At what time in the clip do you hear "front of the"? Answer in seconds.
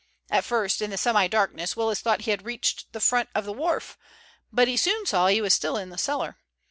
2.99-3.53